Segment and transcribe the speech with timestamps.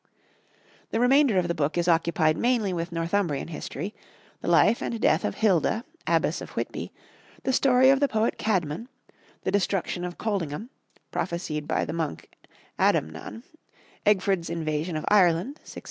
[0.89, 3.93] The remainder of the book is occupied mainly with Northumbrian history,
[4.41, 6.91] the life and death of Hilda, Abbess of Whitby,
[7.43, 8.87] the story of the poet Caedmon,
[9.43, 10.71] the destruction of Coldingham,
[11.11, 12.35] prophesied by the monk
[12.79, 13.43] Adamnan,
[14.03, 15.79] Egfrid's invasion of Ireland (684 A.